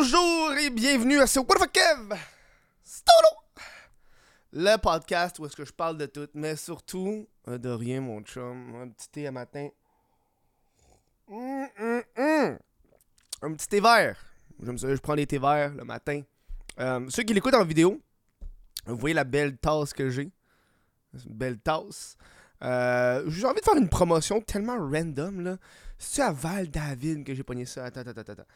[0.00, 2.14] Bonjour et bienvenue à ce What the Kev
[2.84, 3.28] Stolo
[4.52, 8.20] Le podcast où est-ce que je parle de tout, mais surtout euh, de rien, mon
[8.20, 8.76] chum.
[8.76, 9.68] Un petit thé à matin.
[11.28, 12.58] Hum, hum, hum.
[13.42, 14.16] Un petit thé vert.
[14.62, 16.22] Je prends les thés verts le matin.
[16.78, 18.00] Euh, ceux qui l'écoutent en vidéo,
[18.86, 20.30] vous voyez la belle tasse que j'ai.
[21.12, 22.16] C'est une belle tasse.
[22.62, 25.56] Euh, j'ai envie de faire une promotion tellement random là.
[25.98, 27.84] C'est à Val David que j'ai pogné ça.
[27.84, 28.46] Attends, attends, attends, attends.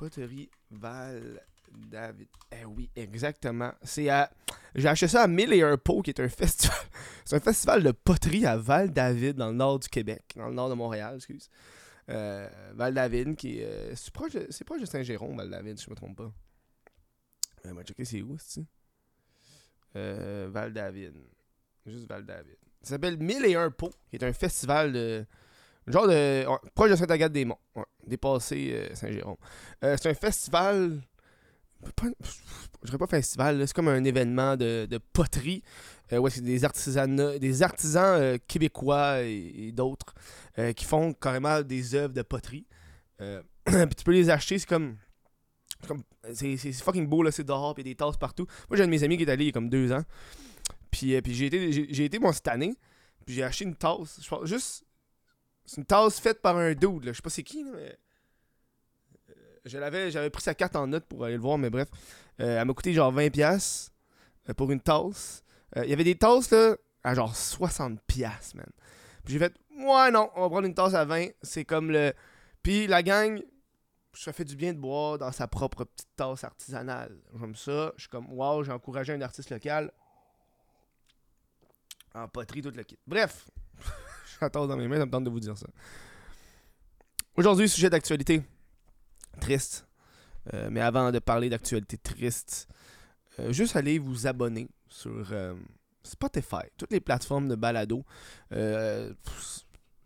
[0.00, 2.26] Poterie Val David.
[2.50, 3.72] Eh oui, exactement.
[3.82, 4.30] C'est à.
[4.74, 6.74] J'ai acheté ça à Mille et un pot, qui est un festival.
[7.26, 10.54] C'est un festival de poterie à Val David, dans le nord du Québec, dans le
[10.54, 11.50] nord de Montréal, excuse.
[12.08, 13.64] Euh, Val David, qui est.
[13.66, 16.32] euh, c'est proche, de- Saint-Jérôme, Val David, si je me trompe pas.
[17.66, 18.64] Euh, moi, checker c'est où, c'est?
[19.94, 21.14] Val David.
[21.84, 22.56] Juste Val David.
[22.82, 25.26] Ça s'appelle Mille et un pots, qui est un festival de.
[25.86, 26.46] Genre de.
[26.46, 27.58] ouais, proche de Sainte-Agathe-des-Monts.
[27.74, 29.36] Ouais, dépassé euh, Saint-Jérôme.
[29.84, 31.00] Euh, c'est un festival.
[31.96, 32.06] Pas,
[32.82, 35.62] je dirais pas festival, c'est comme un événement de, de poterie.
[36.12, 40.14] Euh, est-ce que des artisans, des artisans québécois et, d'autres
[40.76, 42.66] qui font carrément des œuvres de poterie.
[43.66, 44.96] Tu peux les acheter, c'est comme.
[46.34, 48.46] c'est C'est c'est fucking beau, là, c'est dehors, puis des tasses partout.
[48.68, 50.02] Moi, j'ai un de mes amis qui est allé il y a comme deux ans.
[50.90, 52.74] Puis, puis j'ai été, j'ai été moi cette année,
[53.24, 54.20] puis j'ai acheté une tasse.
[54.22, 54.84] Je pense juste.
[55.70, 57.12] C'est une tasse faite par un dude, là.
[57.12, 57.96] Je sais pas c'est qui, mais.
[59.30, 61.88] euh, Je l'avais, j'avais pris sa carte en note pour aller le voir, mais bref.
[62.40, 63.90] Euh, elle m'a coûté genre 20$
[64.48, 65.44] euh, pour une tasse.
[65.76, 68.66] Il y avait des tasses, là, à genre 60$, man.
[69.24, 71.36] Puis j'ai fait, ouais, non, on va prendre une tasse à 20$.
[71.42, 72.14] C'est comme le.
[72.64, 73.40] Puis la gang,
[74.12, 77.16] ça fait du bien de boire dans sa propre petite tasse artisanale.
[77.38, 77.92] J'aime ça.
[77.94, 79.92] Je suis comme, wow, j'ai encouragé un artiste local.
[82.12, 82.98] En poterie, tout le kit.
[83.06, 83.48] Bref,
[84.40, 85.66] la tasse dans mes mains, ça me tente de vous dire ça.
[87.36, 88.42] Aujourd'hui, sujet d'actualité
[89.40, 89.86] triste.
[90.54, 92.68] Euh, mais avant de parler d'actualité triste,
[93.38, 95.54] euh, juste allez vous abonner sur euh,
[96.02, 98.04] Spotify, toutes les plateformes de balado.
[98.50, 98.56] C'est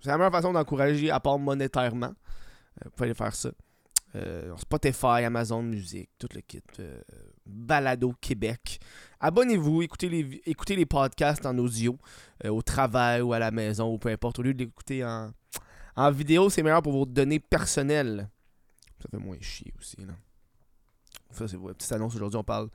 [0.07, 2.13] la meilleure façon d'encourager, à part monétairement.
[2.85, 3.51] Vous pouvez aller faire ça.
[4.59, 6.63] Spotify, Amazon Music, tout le kit.
[7.47, 8.81] Balado Québec.
[9.21, 11.99] Abonnez-vous, écoutez les, écoutez les podcasts en audio,
[12.45, 14.39] euh, au travail ou à la maison, ou peu importe.
[14.39, 15.33] Au lieu de l'écouter en,
[15.97, 18.29] en vidéo, c'est meilleur pour vos données personnelles.
[19.01, 19.97] Ça fait moins chier aussi.
[19.99, 20.15] Là.
[21.31, 22.15] Ça, c'est petite annonce.
[22.15, 22.69] Aujourd'hui, on parle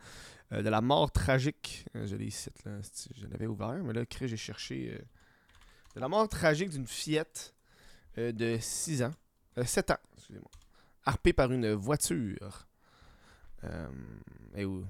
[0.53, 1.85] euh, de la mort tragique.
[1.95, 2.79] Euh, je l'ai ici, là.
[3.15, 4.99] Je l'avais ouvert, mais là, j'ai cherché.
[5.95, 7.53] de la mort tragique d'une fillette
[8.17, 9.11] de 6 ans.
[9.63, 10.49] 7 ans, excusez-moi.
[11.05, 12.68] Harpée par une voiture.
[13.63, 13.89] Euh,
[14.55, 14.85] et où?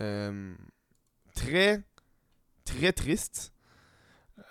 [0.00, 0.54] Euh,
[1.34, 1.82] Très,
[2.64, 3.52] très triste.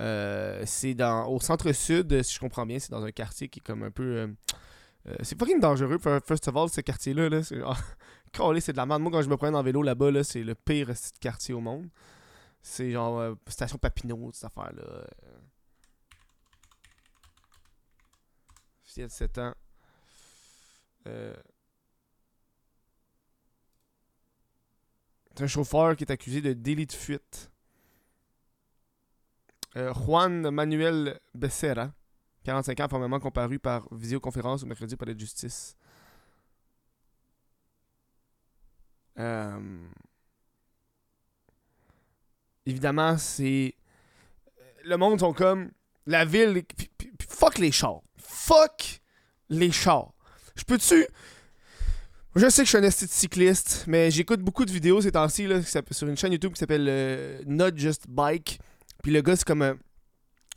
[0.02, 3.64] Euh, c'est dans au centre-sud, si je comprends bien, c'est dans un quartier qui est
[3.64, 4.04] comme un peu.
[4.04, 4.28] euh,
[5.10, 7.30] euh, c'est fucking dangereux, fir- first of all, ce quartier-là.
[7.30, 7.62] Là, c'est.
[8.34, 9.02] Calé, c'est de la merde.
[9.04, 10.92] Moi, quand je me promène en vélo là-bas, là, c'est le pire
[11.22, 11.90] quartier au monde.
[12.62, 15.06] C'est genre station Papineau, cette affaire-là.
[18.98, 19.54] de 7 ans.
[21.08, 21.34] Euh,
[25.40, 27.50] C'est un chauffeur qui est accusé de délit de fuite.
[29.78, 31.94] Euh, Juan Manuel Becerra,
[32.44, 35.78] 45 ans, formellement comparu par visioconférence au mercredi palais de justice.
[39.18, 39.88] Euh,
[42.66, 43.76] Évidemment, c'est.
[44.84, 45.72] Le monde sont comme.
[46.06, 46.64] La ville.
[47.30, 48.02] Fuck les chars.
[48.18, 49.02] Fuck
[49.50, 50.12] les chars.
[50.60, 51.08] Je peux-tu?
[52.36, 55.12] Je sais que je suis un esti de cycliste, mais j'écoute beaucoup de vidéos ces
[55.12, 55.48] temps-ci
[55.92, 58.60] sur une chaîne YouTube qui s'appelle euh, Not Just Bike.
[59.02, 59.62] Puis le gars, c'est comme.
[59.62, 59.78] un-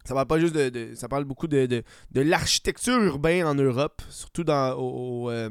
[0.04, 0.94] ça parle pas juste de.
[0.96, 1.82] ça parle beaucoup de,
[2.14, 4.76] l'architecture urbaine en Europe, surtout dans
[5.30, 5.48] euh,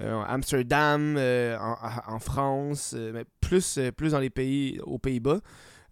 [0.00, 5.40] euh, Amsterdam, euh, en, France, euh, mais plus, euh, dans les pays, aux Pays-Bas.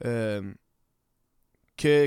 [0.05, 0.43] euh,
[1.77, 2.07] que,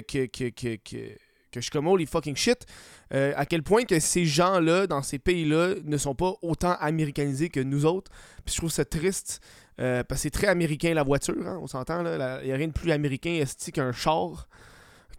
[1.51, 2.65] que je suis comme holy fucking shit.
[3.13, 7.49] euh, à quel point que ces gens-là, dans ces pays-là, ne sont pas autant américanisés
[7.49, 8.11] que nous autres.
[8.45, 9.41] Puis je trouve ça triste.
[9.79, 12.01] euh, parce que c'est très américain la voiture, hein, on s'entend.
[12.01, 14.47] Il n'y a rien de plus américain esti qu'un char.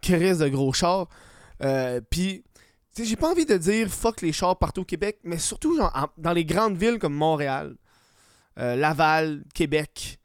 [0.01, 1.07] Chris de gros char.
[1.63, 2.43] Euh, Puis,
[2.95, 5.75] tu sais, j'ai pas envie de dire fuck les chars partout au Québec, mais surtout
[5.77, 7.75] genre, en- dans les grandes villes comme Montréal,
[8.57, 10.19] Laval, Québec.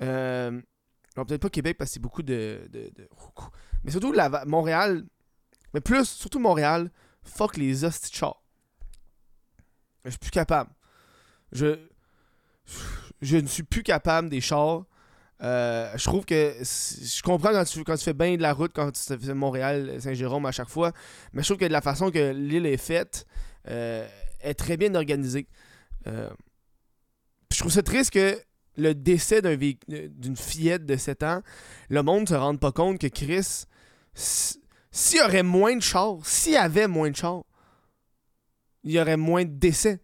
[0.00, 2.60] Non, peut-être pas Québec parce que c'est beaucoup de,
[3.84, 4.12] Mais surtout
[4.46, 5.04] Montréal.
[5.74, 6.90] Mais plus, surtout Montréal,
[7.22, 8.36] fuck les hosties de.
[10.04, 10.70] Je suis plus capable.
[11.52, 11.78] Je.
[13.20, 14.84] Je ne suis plus capable des chars
[15.42, 19.02] Euh, je trouve que je comprends quand tu, fais bien de la route, quand tu
[19.02, 20.92] fais Montréal, Saint-Jérôme à chaque fois,
[21.32, 23.26] mais je trouve que de la façon que l'île est faite
[23.68, 24.06] euh,
[24.40, 25.48] est très bien organisée.
[26.06, 26.30] Euh,
[27.52, 28.38] je trouve ça triste que
[28.76, 31.42] le décès d'une fillette de 7 ans,
[31.88, 33.64] le monde ne se rende pas compte que Chris,
[34.96, 37.42] s'il y aurait moins de chars, s'il y avait moins de chars,
[38.84, 40.00] il y aurait moins de décès.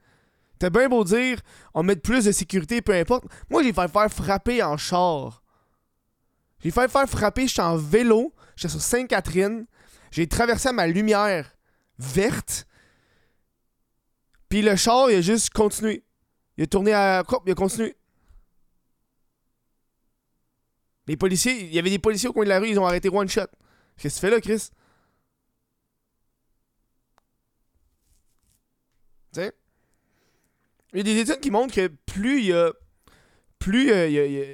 [0.59, 1.39] T'as bien beau dire,
[1.75, 3.25] on met plus de sécurité, peu importe.
[3.49, 5.45] Moi, j'ai fait faire frapper en char.
[6.59, 9.65] J'ai fait faire frapper, j'étais en vélo, j'étais sur Sainte-Catherine.
[10.11, 11.55] J'ai traversé ma lumière
[12.01, 12.67] verte.
[14.49, 16.05] Puis le char, il a juste continué.
[16.57, 17.23] Il a tourné à.
[17.47, 17.95] il a continué.
[21.07, 23.09] Les policiers, il y avait des policiers au coin de la rue, ils ont arrêté
[23.09, 23.43] one shot.
[23.97, 24.71] Qu'est-ce que tu fais là, Chris?
[29.33, 29.53] Tu sais?
[30.93, 32.73] Il y a des études qui montrent que plus il y a.
[33.59, 34.45] Plus euh, il y a.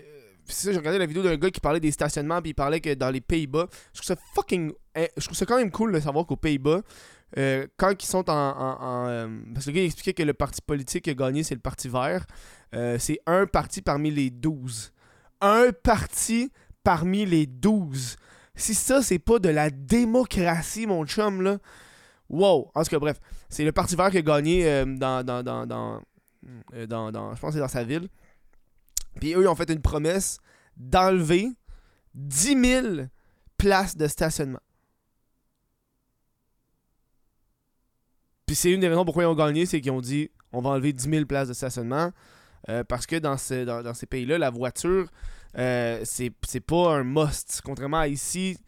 [0.46, 2.92] ça, j'ai regardé la vidéo d'un gars qui parlait des stationnements, puis il parlait que
[2.94, 3.68] dans les Pays-Bas.
[3.92, 4.72] Je trouve ça fucking.
[4.94, 6.82] Eh, je trouve ça quand même cool de savoir qu'aux Pays-Bas,
[7.38, 9.06] euh, quand ils sont en.
[9.08, 11.60] Euh, parce que le gars expliquait que le parti politique qui a gagné, c'est le
[11.60, 12.26] Parti vert.
[12.98, 14.92] c'est un parti parmi les 12.
[15.40, 16.50] Un parti
[16.82, 18.16] parmi les 12.
[18.54, 21.58] Si ça, c'est pas de la démocratie, mon chum, là.
[22.28, 22.70] Wow!
[22.74, 23.20] En tout cas, bref.
[23.48, 26.00] C'est le Parti vert qui a gagné dans, dans, dans
[26.74, 28.08] euh, dans, je pense c'est dans sa ville.
[29.20, 30.38] Puis eux, ils ont fait une promesse
[30.76, 31.50] d'enlever
[32.14, 32.86] 10 000
[33.56, 34.60] places de stationnement.
[38.46, 40.70] Puis c'est une des raisons pourquoi ils ont gagné, c'est qu'ils ont dit on va
[40.70, 42.12] enlever 10 000 places de stationnement.
[42.68, 43.36] Euh, parce que dans,
[43.82, 45.08] dans, ces pays-là, la voiture,
[45.56, 47.60] euh, c'est pas un must.
[47.64, 48.58] Contrairement à ici,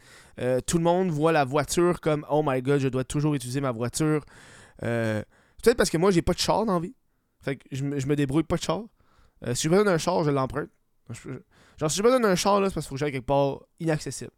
[0.67, 3.73] tout le monde voit la voiture comme Oh my god, je dois toujours utiliser ma
[3.73, 4.25] voiture.
[4.81, 6.94] Peut-être parce que moi, j'ai pas de char dans la vie.
[7.40, 8.82] Fait que je, me débrouille pas de char.
[9.46, 10.70] Euh, si j'ai besoin d'un char, je l'emprunte.
[11.79, 13.61] Genre, si j'ai besoin d'un char, là, c'est parce qu'il faut que j'aille quelque part
[13.81, 14.32] inaccessible.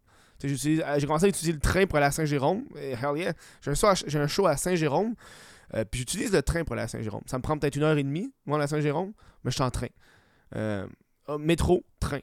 [0.45, 2.65] Euh, j'ai commencé à utiliser le train pour aller à Saint-Jérôme.
[2.77, 3.33] Hell yeah.
[3.63, 5.15] J'ai un, show à, Saint-Jérôme.
[5.75, 7.23] Euh, puis j'utilise le train pour aller à Saint-Jérôme.
[7.27, 9.13] Ça me prend peut-être une heure et demie, moi, à Saint-Jérôme,
[9.45, 9.89] mais je suis en train.
[11.29, 12.21] Oh, métro, train.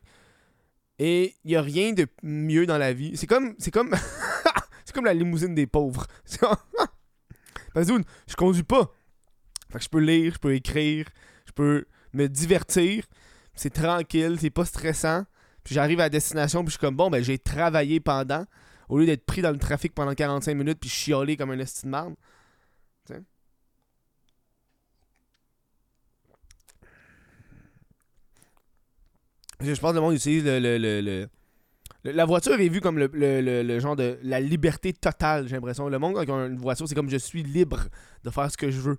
[0.99, 3.15] Et il n'y a rien de mieux dans la vie.
[3.15, 3.55] C'est comme.
[3.59, 3.93] C'est comme.
[4.85, 6.07] c'est comme la limousine des pauvres.
[7.73, 7.93] Parce que
[8.27, 8.91] je conduis pas.
[9.69, 11.05] Fait que je peux lire, je peux écrire,
[11.45, 13.05] je peux me divertir.
[13.53, 15.25] C'est tranquille, c'est pas stressant.
[15.63, 18.45] Puis j'arrive à la destination, puis je suis comme bon, ben j'ai travaillé pendant,
[18.87, 22.15] au lieu d'être pris dans le trafic pendant 45 minutes, puis chialer comme un estime
[29.59, 31.27] Je pense que le monde utilise le, le, le,
[32.03, 35.89] la voiture est vue comme le, genre de la liberté totale, j'ai l'impression.
[35.89, 37.87] Le monde, quand il a une voiture, c'est comme je suis libre
[38.23, 38.97] de faire ce que je veux.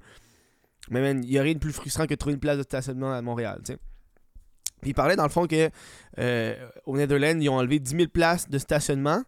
[0.90, 3.12] Mais il n'y a rien de plus frustrant que de trouver une place de stationnement
[3.12, 3.78] à Montréal, tu sais.
[4.80, 5.70] Puis il parlait dans le fond que
[6.18, 9.22] euh, Netherlands, ils ont enlevé 10 000 places de stationnement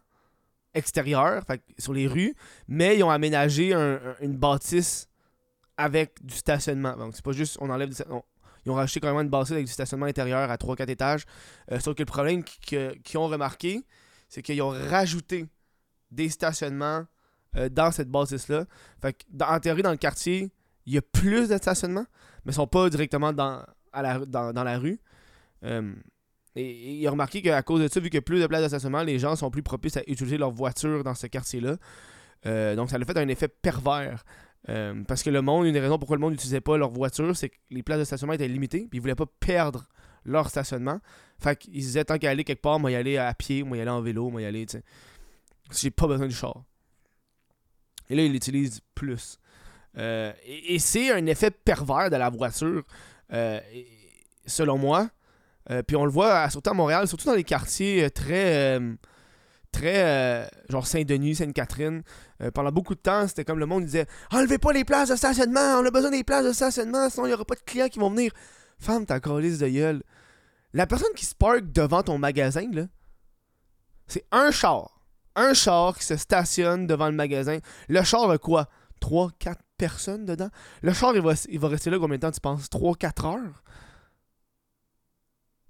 [0.73, 1.43] extérieur,
[1.77, 2.33] sur les rues,
[2.69, 5.09] mais ils ont aménagé une bâtisse
[5.75, 6.95] avec du stationnement.
[6.95, 7.91] Donc c'est pas juste on enlève
[8.65, 11.25] ils ont rajouté carrément une bâtisse avec du stationnement intérieur à 3-4 étages.
[11.71, 13.83] Euh, sauf que le problème qu'ils ont remarqué,
[14.29, 15.45] c'est qu'ils ont rajouté
[16.11, 17.05] des stationnements
[17.57, 18.65] euh, dans cette bâtisse-là.
[19.01, 20.51] Fait que, en théorie, dans le quartier,
[20.85, 22.05] il y a plus de stationnements,
[22.45, 23.63] mais ils sont pas directement dans,
[23.93, 24.99] la, dans, rue.
[25.63, 25.93] Euh,
[26.55, 28.63] et, il a remarqué qu'à cause de ça, vu qu'il y a plus de places
[28.63, 31.77] de stationnement, les gens sont plus propices à utiliser leur voiture dans ce quartier-là.
[32.75, 34.23] Donc ça a fait un effet pervers.
[34.69, 37.35] Euh, parce que le monde, une des raisons pourquoi le monde n'utilisait pas leur voiture,
[37.35, 39.87] c'est que les places de stationnement étaient limitées, puis ils voulaient pas perdre
[40.23, 40.99] leur stationnement.
[41.39, 43.81] Fait qu'ils disaient tant qu'à aller quelque part, moi y aller à pied, moi y
[43.81, 44.77] aller en vélo, moi y aller, tu.
[45.71, 46.63] J'ai pas besoin du char.
[48.09, 49.39] Et là, ils l'utilisent plus.
[49.97, 52.83] Euh, et, c'est un effet pervers de la voiture,
[53.33, 53.59] euh,
[54.45, 55.09] selon moi.
[55.87, 58.77] Puis on le voit surtout à Montréal, surtout dans les quartiers très.
[59.71, 60.49] Très.
[60.69, 62.03] genre Saint-Denis, Sainte-Catherine.
[62.53, 65.79] pendant beaucoup de temps, c'était comme le monde disait Enlevez pas les places de stationnement,
[65.79, 67.99] on a besoin des places de stationnement, sinon il n'y aura pas de clients qui
[67.99, 68.31] vont venir.
[68.79, 70.03] Femme, ta colisse de gueule.
[70.73, 72.83] La personne qui se parque devant ton magasin, là,
[74.07, 75.01] c'est un char.
[75.35, 77.59] Un char qui se stationne devant le magasin.
[77.87, 78.67] Le char a quoi?
[78.99, 80.49] 3, 4 personnes dedans?
[80.81, 82.67] Le char, il va, il va rester là combien de temps, tu penses?
[82.69, 83.63] 3-4 heures?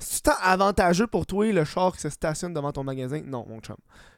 [0.02, 3.22] C'est tant avantageux pour toi, le char qui se stationne devant ton magasin?
[3.22, 3.78] Non, mon chum.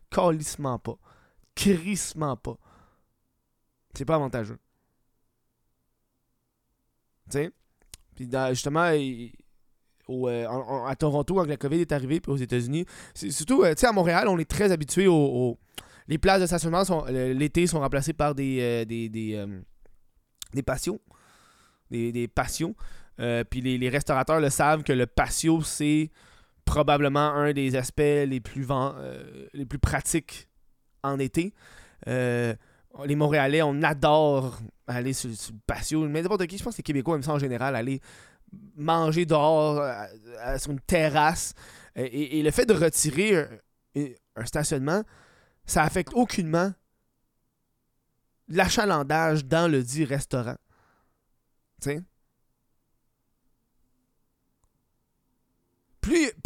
[0.10, 0.98] Calissement pas.
[1.56, 2.58] Crissement pas.
[3.94, 4.58] C'est pas avantageux.
[7.30, 7.52] Tu sais?
[8.16, 8.92] Puis justement,
[10.10, 13.88] euh, à Toronto, quand la COVID est arrivée, puis aux États-Unis, surtout, euh, tu sais,
[13.88, 15.60] à Montréal, on est très habitué au,
[16.08, 19.10] les places de stationnement sont l'été sont remplacées par des, euh, des,
[20.54, 21.00] des passions.
[21.92, 22.76] Des, des passions.
[23.20, 26.10] Euh, puis les, restaurateurs le savent que le patio, c'est
[26.66, 30.48] probablement un des aspects les plus, euh, les plus pratiques
[31.04, 31.54] en été.
[32.08, 32.56] Euh,
[33.06, 36.08] les Montréalais, on adore aller sur, le patio.
[36.08, 38.02] Mais n'importe qui, je pense que les Québécois aiment ça en général, aller
[38.76, 39.84] manger dehors
[40.58, 41.54] sur une terrasse.
[41.96, 43.48] Et, le fait de retirer
[43.96, 45.04] un, stationnement,
[45.66, 46.72] ça affecte aucunement
[48.48, 50.58] l'achalandage dans le dit restaurant.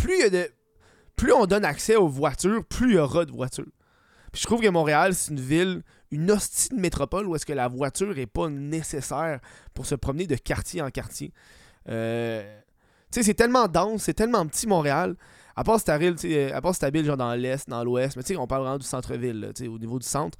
[0.08, 0.54] Tu sais?
[1.16, 3.66] Plus, on donne accès aux voitures, plus il y aura de voitures.
[4.34, 7.68] Je trouve que Montréal, c'est une ville, une hostie de métropole où est-ce que la
[7.68, 9.40] voiture n'est pas nécessaire
[9.74, 11.34] pour se promener de quartier en quartier.
[11.90, 12.60] Euh,
[13.12, 15.16] tu sais, c'est tellement dense, c'est tellement petit Montréal.
[15.56, 18.78] À part si t'habites genre dans l'est, dans l'ouest, mais tu sais, on parle vraiment
[18.78, 20.38] du centre-ville, au niveau du centre.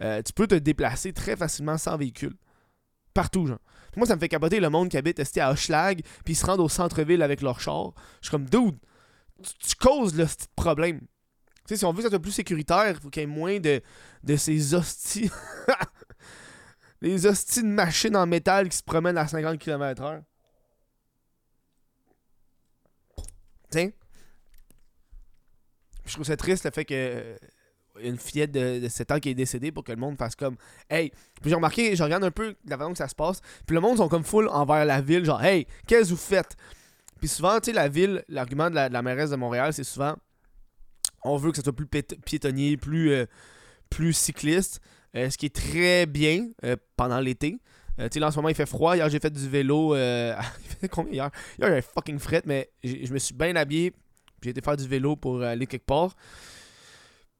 [0.00, 2.34] Euh, tu peux te déplacer très facilement sans véhicule.
[3.14, 3.58] Partout, genre.
[3.96, 6.68] moi, ça me fait capoter le monde qui habite à Hochelag, puis se rendent au
[6.68, 7.92] centre-ville avec leur char.
[8.20, 8.76] Je suis comme, dude,
[9.40, 11.00] tu, causes le problème.
[11.00, 11.06] Tu
[11.66, 13.58] sais, si on veut que ça soit plus sécuritaire, il faut qu'il y ait moins
[13.58, 13.82] de,
[14.24, 15.30] de ces hosties.
[17.00, 20.22] Les hosties de machines en métal qui se promènent à 50 km/h.
[23.70, 23.90] Tiens.
[26.04, 27.36] Je trouve ça triste le fait que euh,
[28.02, 30.56] une fillette de, 7 ans qui est décédée pour que le monde fasse comme
[30.88, 33.74] Hey, puis j'ai remarqué, je regarde un peu la façon que ça se passe, puis
[33.74, 36.56] le monde sont comme full envers la ville, genre Hey, qu'est-ce que vous faites?
[37.20, 40.16] Puis souvent, tu sais, la ville, l'argument de la, mairesse de Montréal, c'est souvent
[41.22, 43.26] on veut que ça soit plus piétonnier, plus, euh,
[43.90, 44.80] plus cycliste,
[45.14, 46.48] euh, ce qui est très bien
[46.96, 47.58] pendant l'été.
[47.98, 48.96] tu sais, en ce moment il fait froid.
[48.96, 49.94] Hier j'ai fait du vélo.
[50.90, 51.30] combien hier?
[51.58, 53.92] Hier a fucking fret, mais je me suis bien habillé
[54.42, 56.16] j'ai été faire du vélo pour aller quelque part.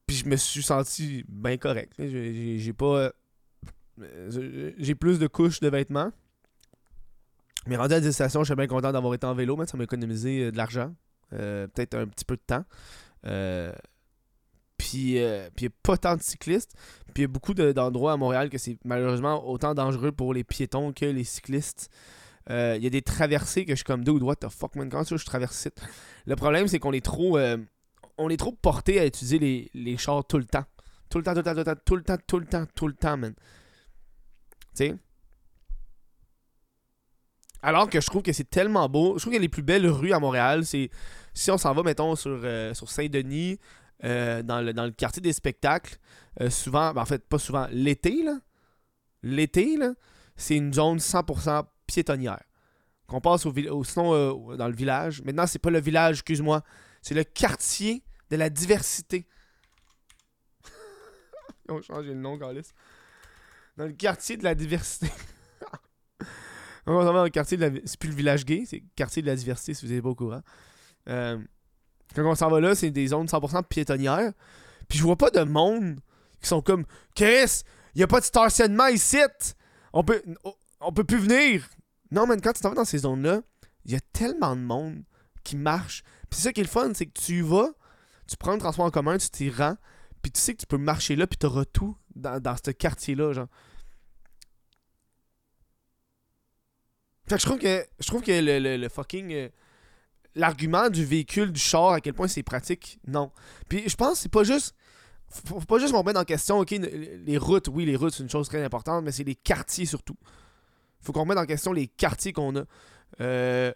[0.07, 1.93] Puis je me suis senti bien correct.
[1.99, 3.13] J'ai pas.
[4.01, 6.13] Euh, j'ai plus de couches de vêtements.
[7.67, 9.85] Mais rendu à destination, je suis bien content d'avoir été en vélo, mais ça m'a
[9.85, 10.95] économisé euh, de l'argent.
[11.33, 12.65] Euh, peut-être un petit peu de temps.
[14.77, 16.75] puis il n'y a pas tant de cyclistes.
[17.15, 20.45] Puis il y a beaucoup d'endroits à Montréal que c'est malheureusement autant dangereux pour les
[20.45, 21.91] piétons que les cyclistes.
[22.49, 25.05] Il y a des traversées que je suis comme dude, what the fuck man, quand
[25.17, 25.69] je traverse
[26.27, 27.39] Le problème c'est qu'on est trop
[28.21, 30.65] on est trop porté à utiliser les, les chars tout le temps.
[31.09, 32.67] Tout le temps, tout le temps, tout le temps, tout le temps, tout le temps,
[32.75, 33.35] tout le temps, man.
[33.35, 34.95] Tu sais?
[37.63, 39.19] Alors que je trouve que c'est tellement beau.
[39.19, 40.91] Je trouve que les plus belles rues à Montréal, c'est
[41.35, 43.59] si on s'en va, mettons, sur, euh, Saint-Denis,
[44.05, 45.99] euh, dans, le, quartier des spectacles,
[46.41, 48.39] euh, souvent, ben, en fait, pas souvent, l'été, là,
[49.23, 49.93] l'été, là,
[50.37, 52.43] c'est une zone 100% piétonnière.
[53.07, 55.23] Qu'on passe au, sinon dans le village.
[55.23, 56.63] Maintenant, c'est pas le village, excuse-moi,
[57.03, 59.27] c'est le quartier de la diversité.
[61.69, 62.69] Ils ont changé le nom, Carlis.
[63.77, 65.09] Dans le quartier de la diversité.
[66.87, 67.81] on va dans le quartier de la...
[67.85, 70.09] C'est plus le village gay, c'est le quartier de la diversité, si vous n'êtes pas
[70.09, 70.43] au courant.
[71.09, 71.39] Euh,
[72.15, 74.33] quand on s'en va là, c'est des zones 100% piétonnières.
[74.89, 76.01] Puis je vois pas de monde
[76.41, 76.85] qui sont comme
[77.15, 77.63] Chris,
[77.95, 79.19] y a pas de stationnement ici.
[79.93, 80.23] On peut
[80.81, 81.69] on peut plus venir.
[82.11, 83.43] Non, mais quand tu t'en vas dans ces zones-là,
[83.85, 85.03] il y a tellement de monde
[85.45, 86.03] qui marche.
[86.29, 87.71] Puis c'est ça qui est le fun, c'est que tu y vas,
[88.27, 89.77] tu prends le transport en commun, tu t'y rends,
[90.23, 93.33] puis tu sais que tu peux marcher là, puis t'auras tout dans, dans ce quartier-là,
[93.33, 93.49] genre.
[97.31, 99.33] Fait que je trouve que, je trouve que le, le, fucking.
[99.33, 99.49] Euh,
[100.35, 103.31] l'argument du véhicule, du char, à quel point c'est pratique, non.
[103.69, 104.75] Puis je pense que c'est pas juste.
[105.29, 108.49] Faut, pas juste remettre en question, ok, les routes, oui, les routes, c'est une chose
[108.49, 110.17] très importante, mais c'est les quartiers surtout.
[111.01, 112.65] Faut qu'on remette en question les quartiers qu'on a.
[113.21, 113.73] Euh,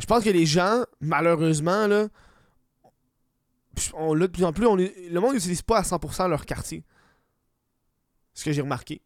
[0.00, 2.08] je pense que les gens, malheureusement, là,
[3.94, 6.84] on l'a de plus en plus, on le monde n'utilise pas à 100% leur quartier.
[8.34, 9.00] Ce que j'ai remarqué.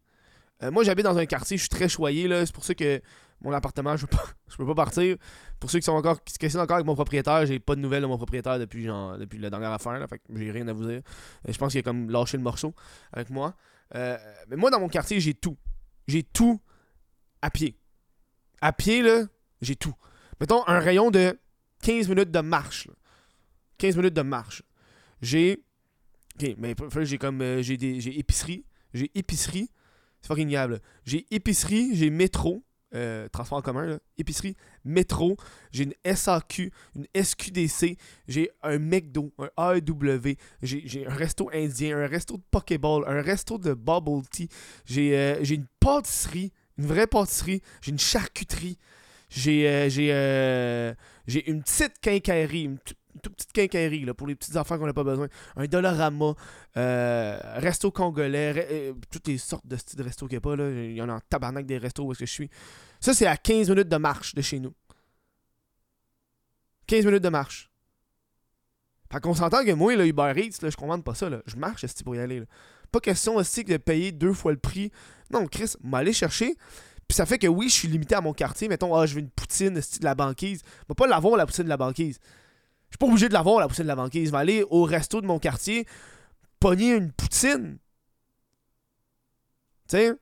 [0.63, 2.47] Euh, moi, j'habite dans un quartier, je suis très choyé, là.
[2.47, 3.03] C'est pour ça que
[3.47, 4.25] mon appartement, je peux pas,
[4.59, 5.17] peux pas partir.
[5.61, 7.81] Pour ceux qui sont encore qui se questionnent encore avec mon propriétaire, j'ai pas de
[7.81, 10.73] nouvelles de mon propriétaire depuis, genre, depuis la dernière affaire, fait que j'ai rien à
[10.73, 11.01] vous dire.
[11.49, 12.75] Euh, je pense qu'il a comme lâché le morceau
[13.13, 13.55] avec moi.
[13.95, 15.57] Euh, mais moi, dans mon quartier, j'ai tout.
[16.09, 16.61] J'ai tout
[17.41, 17.79] à pied.
[18.61, 19.27] À pied, là,
[19.61, 19.95] j'ai tout.
[20.41, 21.39] Mettons un rayon de
[21.83, 22.89] 15 minutes de marche.
[23.79, 24.63] 15 minutes de marche.
[25.23, 25.65] J'ai.
[26.35, 27.41] Ok, mais j'ai comme.
[27.43, 28.67] Euh, j'ai épicerie.
[28.93, 29.71] J'ai épicerie.
[30.21, 30.57] C'est fucking.
[31.05, 32.66] J'ai épicerie, j'ai métro.
[32.97, 35.37] Euh, transport en commun, épicerie, métro,
[35.71, 42.07] j'ai une SAQ, une SQDC, j'ai un McDo, un AEW, j'ai un resto indien, un
[42.07, 44.49] resto de Pokéball, un resto de Bubble Tea,
[44.87, 48.79] j'ai euh, une pâtisserie, une vraie pâtisserie, j'ai une charcuterie,
[49.29, 50.95] j'ai euh, euh,
[51.27, 52.79] j'ai une petite quincaillerie, une
[53.21, 55.29] toute petite quincaillerie là, pour les petites affaires qu'on n'a pas besoin.
[55.57, 56.35] Un Dollarama,
[56.77, 60.55] euh, resto congolais, toutes les sortes de styles de restos qu'il n'y a pas.
[60.57, 62.51] Il y en a en tabarnak des restos où est-ce que je suis.
[63.01, 64.75] Ça, c'est à 15 minutes de marche de chez nous.
[66.87, 67.71] 15 minutes de marche.
[69.13, 71.29] Fait qu'on s'entend que moi, Uber Eats, là, je commande pas ça.
[71.29, 71.43] Là.
[71.47, 72.41] Je marche esti, pour y aller.
[72.41, 72.47] Là.
[72.91, 74.91] Pas question aussi de payer deux fois le prix.
[75.31, 76.57] Non, Chris, m'aller chercher.
[77.09, 78.69] Puis ça fait que oui, je suis limité à mon quartier.
[78.69, 80.63] Mettons, ah, je veux une poutine de la banquise.
[80.89, 82.19] Je pas l'avoir, la poutine de la banquise.
[82.89, 84.27] Je suis pas obligé de l'avoir, la poutine de la banquise.
[84.27, 85.87] Je vais aller au resto de mon quartier,
[86.61, 87.79] pogner une poutine.
[89.89, 90.15] Tu sais?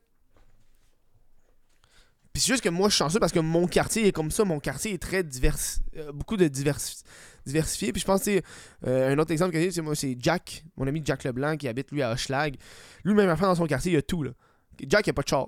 [2.33, 4.45] Puis c'est juste que moi, je suis chanceux parce que mon quartier est comme ça.
[4.45, 5.57] Mon quartier est très divers...
[5.97, 7.05] euh, beaucoup de diversi-
[7.47, 7.93] diversifié.
[7.93, 8.43] Puis je pense que
[8.87, 11.69] euh, un autre exemple que j'ai, c'est moi, c'est Jack, mon ami Jack Leblanc, qui
[11.69, 12.57] habite lui à Hochelag.
[13.05, 14.25] Lui, même affaire dans son quartier, il y a tout.
[14.25, 14.33] Là.
[14.81, 15.47] Jack, il a pas de char.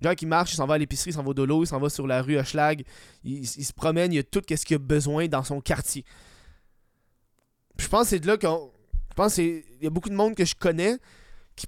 [0.00, 1.80] Jack, il marche, il s'en va à l'épicerie, il s'en va au dolo, il s'en
[1.80, 2.84] va sur la rue Hochelag.
[3.24, 6.04] Il, il se promène, il y a tout ce qu'il a besoin dans son quartier.
[7.78, 8.70] Je pense que c'est de là qu'on.
[9.10, 10.96] Je pense qu'il y a beaucoup de monde que je connais
[11.56, 11.66] qui,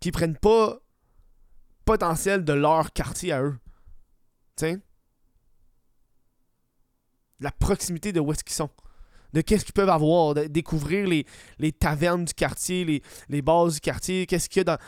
[0.00, 0.78] qui prennent pas
[1.84, 3.56] potentiel de leur quartier à eux.
[4.56, 4.78] Sais?
[7.40, 8.70] La proximité de où est-ce qu'ils sont.
[9.32, 10.34] De qu'est-ce qu'ils peuvent avoir.
[10.34, 11.24] De découvrir les,
[11.58, 14.78] les tavernes du quartier, les, les du quartier, qu'est-ce qu'il y a dans.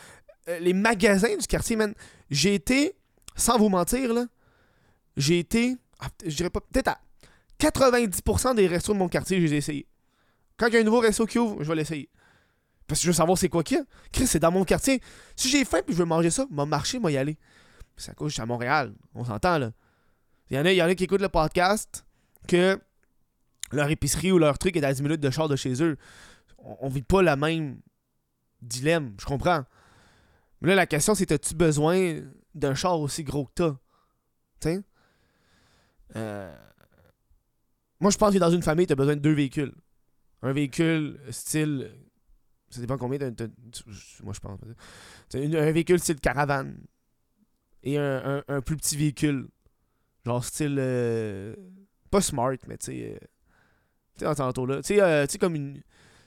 [0.49, 1.93] euh, les magasins du quartier, man.
[2.29, 2.95] J'ai été,
[3.35, 4.25] sans vous mentir, là,
[5.17, 6.99] j'ai été, ah, je dirais pas, peut-être à
[7.59, 9.87] 90% des restos de mon quartier, je les ai essayés.
[10.57, 12.09] Quand il y a un nouveau resto qui ouvre, je vais l'essayer.
[12.87, 13.83] Parce que je veux savoir c'est quoi qu'il y a.
[14.11, 15.01] Chris, c'est dans mon quartier.
[15.35, 17.37] Si j'ai faim puis je veux manger ça, m'a marché, moi y aller.
[17.95, 18.93] C'est à cause je suis à Montréal.
[19.13, 19.71] On s'entend, là.
[20.49, 22.05] Il y, en a, il y en a qui écoutent le podcast
[22.47, 22.77] que
[23.71, 25.97] leur épicerie ou leur truc est à 10 minutes de char de chez eux.
[26.57, 27.79] On, on vit pas la même
[28.61, 29.63] dilemme, je comprends.
[30.59, 32.19] Mais là, la question, c'est as-tu besoin
[32.53, 33.75] d'un char aussi gros que t'as?
[34.61, 34.81] Sais?
[36.15, 36.53] Euh,
[37.99, 39.73] Moi, je pense que dans une famille, t'as besoin de deux véhicules.
[40.41, 41.91] Un véhicule style.
[42.69, 43.47] Ça dépend combien t'as-
[44.23, 44.59] Moi, je pense.
[45.33, 46.77] Une- un véhicule style caravane.
[47.83, 49.47] Et un, un- plus petit véhicule.
[50.25, 50.77] Genre style.
[50.79, 51.55] euh,
[52.09, 53.13] Pas smart, mais tu sais.
[53.15, 53.17] euh,
[54.15, 54.77] Tu sais, dans ces alentours-là.
[54.77, 55.81] Tu sais, euh, comme une.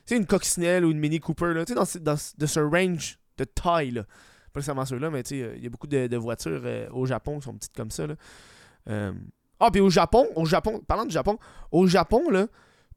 [0.07, 1.65] Tu une coccinelle ou une Mini Cooper, là.
[1.65, 4.03] Tu sais, dans, dans de ce range de taille, là.
[4.53, 6.89] Pas nécessairement ceux-là, mais tu sais, euh, il y a beaucoup de, de voitures euh,
[6.91, 8.15] au Japon qui sont petites comme ça, là.
[9.61, 11.39] Ah, puis au Japon, au Japon, parlant du Japon,
[11.73, 12.49] au Japon, là,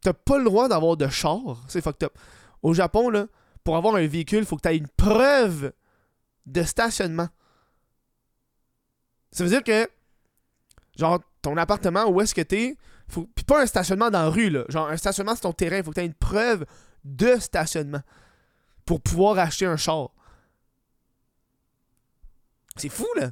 [0.02, 1.64] t'as pas le droit d'avoir de char.
[1.68, 2.18] C'est fucked up.
[2.64, 3.28] Au Japon, là,
[3.64, 5.74] pour avoir un véhicule, faut que t'aies une preuve
[6.46, 7.28] de stationnement.
[9.32, 9.90] Ça veut dire que,
[10.98, 13.28] genre, ton appartement, où est-ce que t'es, faut...
[13.36, 14.64] Puis pas un stationnement dans la rue, là.
[14.70, 16.66] Genre, un stationnement sur ton terrain, faut que t'aies une preuve
[17.04, 18.02] de stationnement
[18.86, 20.10] pour pouvoir acheter un char.
[22.76, 23.32] C'est fou, là.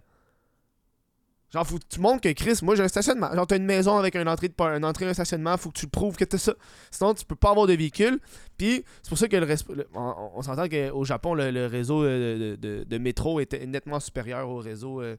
[1.55, 3.33] Genre, faut que tu montres que Chris, moi j'ai un stationnement.
[3.33, 5.85] Genre, t'as une maison avec une entrée, de, entrée et un stationnement, faut que tu
[5.85, 6.53] le prouves que t'as ça.
[6.91, 8.19] Sinon, tu peux pas avoir de véhicule.
[8.57, 12.97] Puis, c'est pour ça que le, on, s'entend qu'au Japon, le, réseau euh, de, de-
[12.97, 15.15] métro était nettement supérieur au réseau, euh,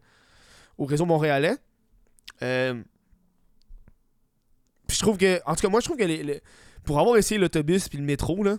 [0.77, 1.57] au réseau montréalais.
[2.43, 2.83] Euh,
[4.87, 6.43] puis je trouve que, en tout cas, moi je trouve que les,
[6.85, 8.59] pour avoir essayé l'autobus puis le métro, là,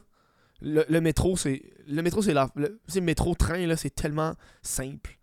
[0.61, 1.61] le, métro, c'est.
[1.87, 2.49] Le métro, c'est la.
[2.55, 5.19] Le métro-train, là, c'est tellement simple.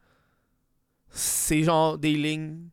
[1.16, 2.68] C'est genre des lignes.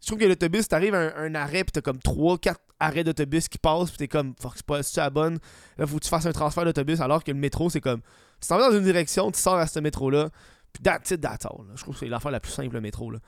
[0.00, 3.48] Je trouve que l'autobus, t'arrives à un, un arrêt, pis t'as comme 3-4 arrêts d'autobus
[3.48, 5.38] qui passent, pis t'es comme, fuck, c'est pas, la bonne.
[5.76, 8.00] Là, faut que tu fasses un transfert d'autobus, alors que le métro, c'est comme,
[8.40, 10.30] tu t'en vas dans une direction, tu sors à ce métro-là,
[10.72, 11.46] pis that's it, that's.
[11.74, 13.18] Je trouve que c'est l'affaire la plus simple, le métro, là.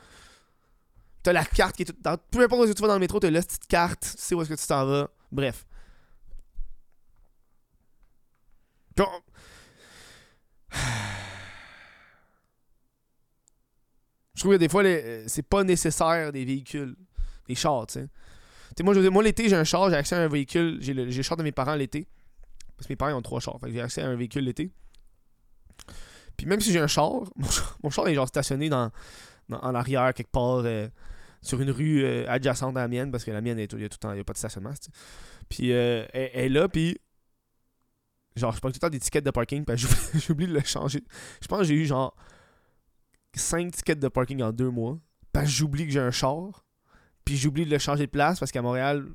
[1.23, 1.99] T'as la carte qui est toute.
[2.31, 4.43] Peu importe où tu vas dans le métro, t'as la petite carte, tu sais où
[4.43, 5.09] est-ce que tu t'en vas.
[5.31, 5.67] Bref
[8.99, 9.23] on-
[14.32, 16.97] Je trouve que des fois, euh, c'est pas nécessaire des véhicules,
[17.49, 18.09] des chars, tu sais.
[18.81, 20.79] Moi, moi, l'été, j'ai un char, j'ai accès à un véhicule.
[20.81, 22.07] J'ai le, char de mes parents l'été.
[22.77, 23.59] Parce que mes parents ont trois chars.
[23.67, 24.71] J'ai accès à un véhicule l'été.
[26.37, 27.13] Puis même si j'ai un char,
[27.83, 28.91] mon char, est genre stationné dans,
[29.51, 30.89] en arrière, quelque part, euh,
[31.43, 33.69] sur une rue euh, adjacente à la mienne, parce que la mienne, il y a
[33.69, 34.73] tout, le temps, y a pas de stationnement.
[35.49, 36.99] Puis euh, elle, est là, puis.
[38.35, 39.77] Genre, je prends tout le temps des tickets de parking, puis
[40.15, 41.05] j'oublie de le changer.
[41.43, 42.17] Je pense que j'ai eu genre
[43.41, 44.99] 5 tickets de parking en deux mois.
[45.33, 46.65] Parce que j'oublie que j'ai un char.
[47.25, 49.07] Puis j'oublie de le changer de place parce qu'à Montréal,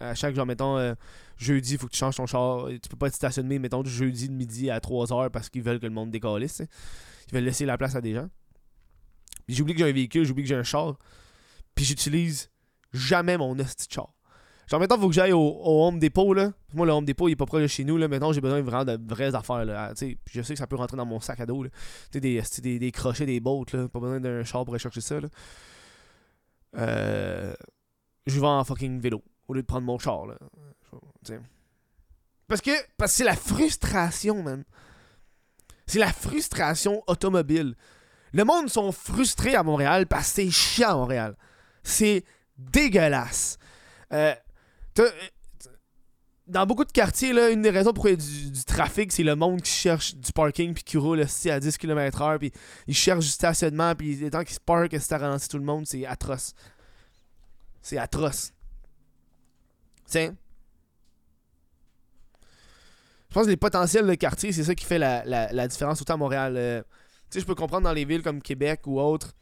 [0.00, 0.94] à chaque genre, mettons, euh,
[1.36, 2.68] jeudi, il faut que tu changes ton char.
[2.82, 5.86] Tu peux pas être stationné, mettons, jeudi de midi à 3h parce qu'ils veulent que
[5.86, 6.62] le monde décalisse.
[7.28, 8.28] Ils veulent laisser la place à des gens.
[9.46, 10.98] Puis j'oublie que j'ai un véhicule, j'oublie que j'ai un char.
[11.74, 12.50] Puis j'utilise
[12.92, 14.12] jamais mon esti de char.
[14.72, 16.50] Genre, mettons, faut que j'aille au, au Home Depot, là.
[16.72, 18.08] Moi, le Home Depot, il est pas proche de chez nous, là.
[18.08, 19.90] Mettons, j'ai besoin vraiment de vraies affaires, là.
[19.90, 21.68] Ah, je sais que ça peut rentrer dans mon sac à dos, là.
[22.10, 22.20] Des,
[22.62, 23.86] des, des crochets, des bottes, là.
[23.88, 25.28] Pas besoin d'un char pour aller chercher ça, là.
[26.78, 27.52] Euh,
[28.26, 30.36] je vais en fucking vélo au lieu de prendre mon char, là.
[32.48, 34.64] Parce que parce que c'est la frustration, man.
[35.86, 37.74] C'est la frustration automobile.
[38.32, 41.36] Le monde sont frustrés à Montréal parce que c'est chiant à Montréal.
[41.82, 42.24] C'est
[42.56, 43.58] dégueulasse.
[44.14, 44.34] Euh,
[46.46, 49.22] dans beaucoup de quartiers, là, une des raisons pourquoi il y a du, trafic, c'est
[49.22, 52.52] le monde qui cherche du parking puis qui roule à 10 km/h puis
[52.86, 55.86] ils cherchent du stationnement puis les temps qu'ils se parkent, ça ralentit tout le monde,
[55.86, 56.54] c'est atroce.
[57.80, 58.52] C'est atroce.
[60.06, 60.34] Tiens.
[63.28, 66.18] Je pense que les potentiels de quartier, c'est ça qui fait la, différence autant à
[66.18, 66.54] Montréal.
[66.58, 66.82] Euh,
[67.30, 69.32] tu sais, je peux comprendre dans les villes comme Québec ou autres,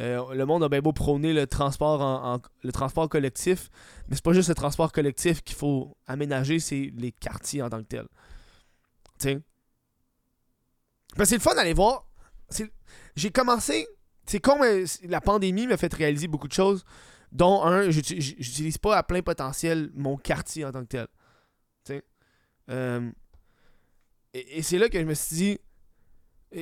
[0.00, 3.70] euh, le monde a bien beau prôner le transport, en, le transport collectif,
[4.08, 7.82] mais c'est pas juste le transport collectif qu'il faut aménager, c'est les quartiers en tant
[7.82, 8.08] que tels.
[9.18, 9.40] C'est
[11.16, 12.06] le fun d'aller voir.
[13.14, 13.86] J'ai commencé.
[14.26, 16.84] C'est euh, la pandémie m'a fait réaliser beaucoup de choses,
[17.32, 21.06] dont un, j'utilise pas à plein potentiel mon quartier en tant que
[21.84, 22.02] tel.
[22.68, 23.08] Euh,
[24.34, 25.58] et c'est là que je me suis dit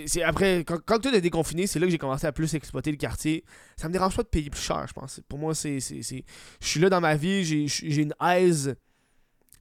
[0.06, 2.96] c'est après, quand, tout est déconfiné, c'est là que j'ai commencé à plus exploiter le
[2.96, 3.44] quartier.
[3.76, 5.20] Ça me dérange pas de payer plus cher, je pense.
[5.28, 5.78] Pour moi, c'est.
[5.80, 6.22] Je
[6.60, 8.74] suis là dans ma vie, j'ai une aise.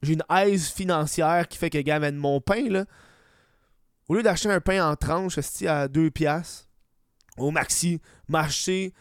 [0.01, 2.85] J'ai une aise financière qui fait que, gars, mon pain, là.
[4.09, 6.67] Au lieu d'acheter un pain en tranche, à 2 piastres,
[7.37, 8.93] au maxi, m'acheter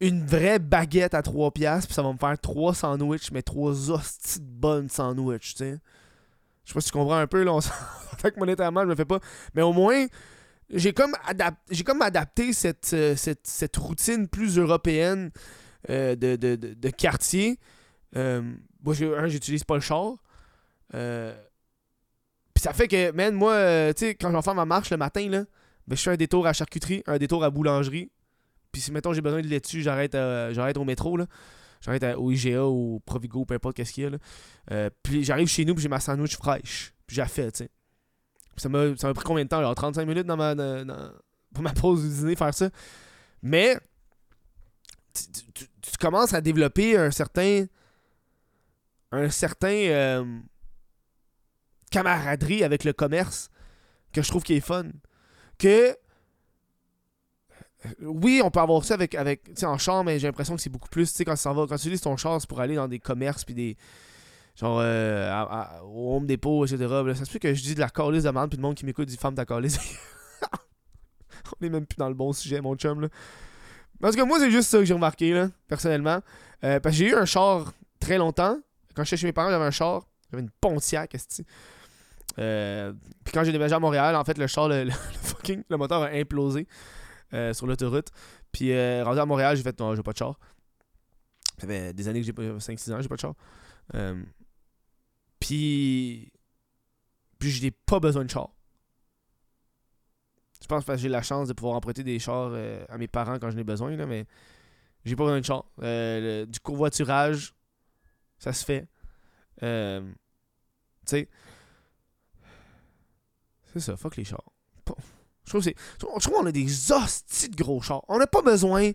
[0.00, 3.90] une vraie baguette à 3 piastres, puis ça va me faire 3 sandwichs, mais 3
[3.90, 5.78] hosties de bonnes sandwichs, tu sais.
[6.64, 7.60] Je sais pas si tu comprends un peu, là, on
[8.18, 9.18] fait que monétairement, je me fais pas.
[9.54, 10.06] Mais au moins,
[10.70, 11.14] j'ai comme,
[11.70, 15.30] j'ai comme adapté cette, euh, cette, cette, routine plus européenne
[15.90, 17.58] euh, de, de, de, quartier.
[18.16, 18.42] Euh,
[18.82, 18.94] moi,
[19.26, 20.14] j'utilise pas le char.
[20.90, 24.96] Puis ça fait que, man, moi, tu sais, quand je vais faire ma marche le
[24.96, 25.44] matin, là,
[25.86, 28.10] ben, je fais un détour à charcuterie, un détour à boulangerie.
[28.70, 31.26] Puis si, mettons, j'ai besoin de laitue, j'arrête j'arrête au métro, là.
[31.82, 34.10] J'arrête au IGA ou au Provigo, peu importe qu'est-ce qu'il y a.
[34.10, 34.18] Là.
[34.70, 36.94] Euh, puis j'arrive chez nous, puis j'ai ma sandwich fraîche.
[37.06, 37.70] Puis j'ai fait, tu sais.
[38.56, 39.58] Ça m'a pris combien de temps?
[39.58, 40.54] Alors, 35 minutes dans ma,
[41.52, 42.70] pour ma pause du dîner, faire ça.
[43.42, 43.78] Mais
[45.12, 47.66] tu, commences à développer un certain.
[49.10, 49.68] Un certain.
[49.68, 50.24] Euh,
[51.92, 53.50] camaraderie avec le commerce
[54.12, 54.86] que je trouve qui est fun.
[55.58, 55.96] Que
[58.00, 60.88] oui, on peut avoir ça avec, avec en char, mais j'ai l'impression que c'est beaucoup
[60.88, 63.54] plus, quand, tu quand tu utilises ton char, c'est pour aller dans des commerces, puis
[63.54, 63.76] des,
[64.56, 65.44] genre, euh,
[65.84, 66.86] au Home Depot, etc.
[67.14, 68.84] ça se peut que je dis de la calice de merde, puis le monde qui
[68.84, 69.78] m'écoute dit femme de calice.
[71.60, 73.08] on est même plus dans le bon sujet, mon chum, là.
[74.00, 76.20] Parce que moi, c'est juste ça que j'ai remarqué, là, personnellement.
[76.64, 78.58] Euh, parce que j'ai eu un char très longtemps.
[78.96, 80.02] Quand j'étais chez mes parents, j'avais un char.
[80.30, 81.42] J'avais une Pontiac, est
[82.38, 82.92] euh,
[83.24, 84.90] Puis quand j'ai déménagé à Montréal, en fait, le char, le
[85.22, 86.66] fucking, le moteur a implosé.
[87.34, 88.08] Euh, sur l'autoroute.
[88.52, 90.38] Puis euh, rendu à Montréal, j'ai fait non, j'ai pas de char.
[91.58, 93.34] Ça fait des années que j'ai pas 5-6 ans, j'ai pas de char.
[93.94, 94.22] Euh,
[95.40, 96.30] puis
[97.38, 98.50] puis je pas besoin de char.
[100.60, 102.52] Je pense que j'ai la chance de pouvoir emprunter des chars
[102.88, 104.26] à mes parents quand j'en ai besoin, là, mais
[105.04, 105.64] j'ai pas besoin de char.
[106.46, 107.54] du covoiturage,
[108.38, 108.86] ça se fait.
[109.60, 109.66] tu
[111.06, 111.28] sais.
[113.72, 114.52] C'est ça, fuck les chars.
[115.44, 115.50] Je
[115.98, 118.04] trouve, qu'on a des hosties de gros chars.
[118.08, 118.92] On n'a pas besoin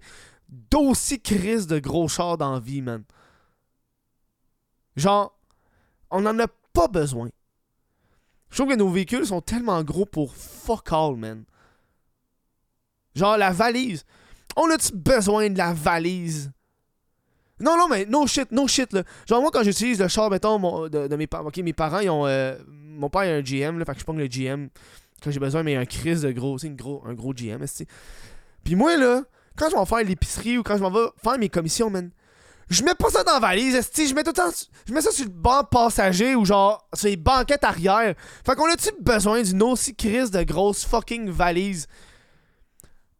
[0.49, 3.03] d'aussi crises de gros chars dans la vie, man.
[4.95, 5.37] Genre,
[6.09, 7.29] on n'en a pas besoin.
[8.49, 11.43] Je trouve que nos véhicules sont tellement gros pour fuck all, man.
[13.13, 14.05] Genre, la valise.
[14.55, 16.51] On a-tu besoin de la valise?
[17.59, 19.03] Non, non, mais no shit, no shit, là.
[19.27, 22.25] Genre, moi, quand j'utilise le char, mettons, de, mes parents, ok, mes parents, ils ont.
[22.25, 24.69] Euh, mon père, a un GM, là, fait que je prends le GM
[25.23, 27.63] quand j'ai besoin, mais un crise de gros, c'est gros, un gros GM,
[28.63, 29.23] Puis moi, là,
[29.55, 32.11] quand je vais faire l'épicerie ou quand je m'en vais faire mes commissions, man,
[32.69, 34.51] je mets pas ça dans la valise, je mets tout le temps,
[34.85, 38.13] je mets ça sur le banc passager ou genre sur les banquettes arrière.
[38.45, 41.87] Fait qu'on a-tu besoin d'une aussi crise de grosse fucking valise?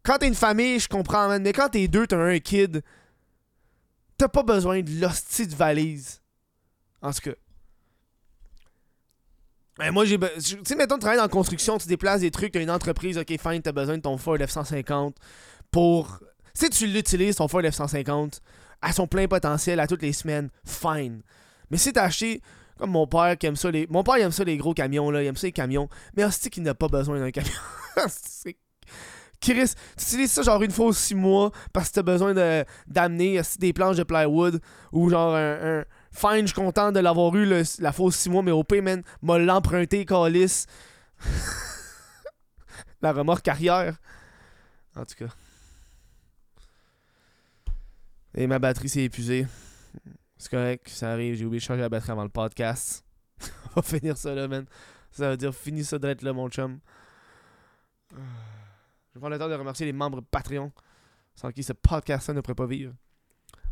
[0.04, 2.84] Quand t'es une famille, je comprends, man, mais quand t'es deux, t'as un kid,
[4.18, 6.22] t'as pas besoin de l'hostie de valise.
[7.02, 7.36] En tout cas.
[9.78, 10.18] Ben moi, j'ai.
[10.18, 12.72] Tu sais, mettons, tu travailles dans la construction, tu déplaces des trucs, tu as une
[12.72, 15.14] entreprise, ok, fine, tu as besoin de ton Ford F-150
[15.72, 16.20] pour.
[16.54, 18.40] Si tu l'utilises, ton Ford F-150,
[18.82, 21.22] à son plein potentiel, à toutes les semaines, fine.
[21.70, 22.42] Mais si t'as acheté,
[22.80, 23.86] comme mon père qui aime ça, les.
[23.88, 25.90] Mon père, aime ça, les gros camions, là, il aime ça, les camions.
[26.16, 27.52] Mais hostie qu'il n'a pas besoin d'un camion.
[29.40, 32.34] Chris, tu utilises ça genre une fois ou six mois parce que t'as besoin
[32.88, 34.60] d'amener des planches de plywood
[34.92, 38.52] ou genre un Fine, je suis content de l'avoir eu la fausse 6 mois, mais
[38.64, 40.66] pire, man, m'a l'emprunté, Calis.
[43.02, 43.98] la remorque arrière.
[44.96, 45.34] En tout cas.
[48.34, 49.48] Et ma batterie s'est épuisée.
[50.38, 51.36] C'est correct, ça arrive.
[51.36, 53.04] J'ai oublié de changer la batterie avant le podcast.
[53.76, 54.66] On va finir ça là, man.
[55.12, 56.80] Ça veut dire fini ça d'être là, mon chum.
[58.12, 60.72] Je prendre le temps de remercier les membres Patreon,
[61.36, 62.94] sans qui ce podcast-là ne pourrait pas vivre.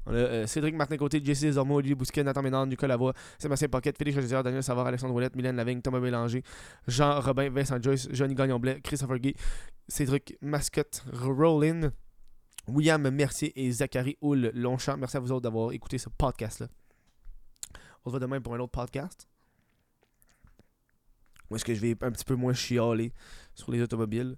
[0.06, 3.68] On a euh, Cédric Martin Côté, Jesse Zormo, Olivier Bousquet, Nathan Ménard, Nicolas Lavoie, Sébastien
[3.70, 6.44] Pocket, Félix Roger, Daniel Savard, Alexandre Roulette, Mylène Lavigne, Thomas Bélanger,
[6.88, 9.36] Jean Robin, Vincent Joyce, Johnny Gagnon-Blais, Christopher Guy,
[9.88, 11.91] Cédric Mascotte, Rollin,
[12.68, 14.98] William Mercier et Zachary Houle Longchamp.
[14.98, 16.68] Merci à vous autres d'avoir écouté ce podcast-là.
[18.04, 19.28] On se voit demain pour un autre podcast.
[21.50, 23.13] Où est-ce que je vais un petit peu moins chialer
[23.54, 24.36] sur les automobiles?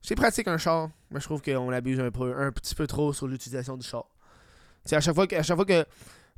[0.00, 3.26] C'est pratique un char, mais je trouve qu'on abuse un, un petit peu trop sur
[3.26, 4.06] l'utilisation du char.
[4.84, 5.84] C'est à chaque fois que, à chaque fois que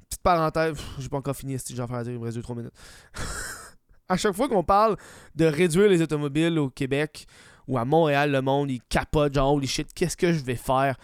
[0.08, 2.74] petite parenthèse, j'ai pas encore fini, si j'en fais dire, il me reste 2-3 minutes.
[4.08, 4.96] à chaque fois qu'on parle
[5.34, 7.26] de réduire les automobiles au Québec
[7.68, 10.96] ou à Montréal, le monde, il capote, genre, holy shit, qu'est-ce que je vais faire?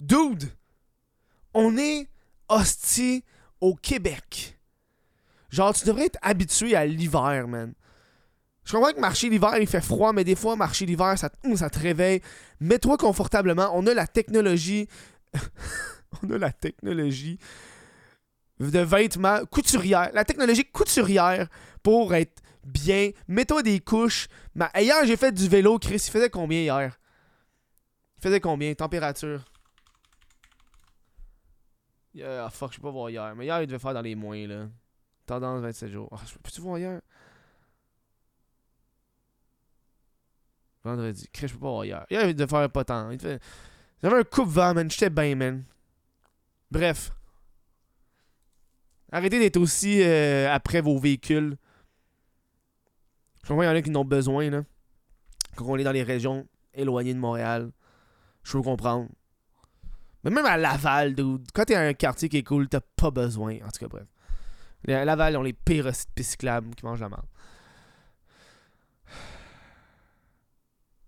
[0.00, 0.44] Dude!
[1.52, 2.08] On est
[2.48, 3.24] hostie
[3.60, 4.58] au Québec.
[5.50, 7.74] Genre, tu devrais être habitué à l'hiver, man.
[8.64, 11.70] Je comprends que marcher l'hiver, il fait froid, mais des fois, marcher l'hiver, ça, ça
[11.70, 12.22] te réveille.
[12.60, 13.70] Mets-toi confortablement.
[13.74, 14.88] On a la technologie.
[16.22, 17.38] on a la technologie
[18.60, 20.10] de vêtements couturière.
[20.12, 21.48] La technologie couturière
[21.82, 23.10] pour être bien.
[23.28, 24.28] Mets-toi des couches.
[24.54, 26.02] Mais hier, j'ai fait du vélo, Chris.
[26.06, 26.98] Il faisait combien hier?
[28.18, 28.74] Il faisait combien?
[28.74, 29.44] Température?
[32.22, 33.34] Ah fuck, je peux pas voir hier.
[33.34, 34.68] Mais hier, il devait faire dans les moins, là.
[35.26, 36.08] Tendance 27 jours.
[36.12, 37.00] Oh, Peux-tu voir hier?
[40.84, 41.28] Vendredi.
[41.32, 42.06] Chris, je peux pas voir hier.
[42.10, 43.10] Hier, il devait faire pas tant.
[44.02, 44.90] J'avais un coupe-vent, man.
[44.90, 45.64] J'étais bien, man.
[46.70, 47.12] Bref.
[49.12, 51.56] Arrêtez d'être aussi euh, après vos véhicules.
[53.42, 54.64] Je comprends qu'il y en a qui en ont besoin, là.
[55.54, 57.70] Quand on est dans les régions éloignées de Montréal.
[58.42, 59.08] Je peux comprendre.
[60.22, 63.56] Mais même à Laval, dude, quand t'es un quartier qui est cool, t'as pas besoin.
[63.56, 64.06] En tout cas, bref.
[64.88, 67.26] À Laval, ils ont les pires pisciclables qui mangent la merde.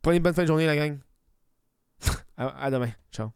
[0.02, 0.98] Prenez une bonne fin de journée, la gang.
[2.36, 2.90] à demain.
[3.10, 3.32] Ciao.